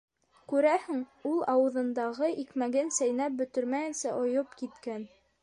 Күрәһең, 0.51 1.03
ул 1.31 1.37
ауыҙындағы 1.53 2.31
икмәген 2.45 2.91
сәйнәп 2.97 3.37
бөтөрмәйенсә 3.43 4.17
ойоп 4.25 4.59
киткән. 4.65 5.07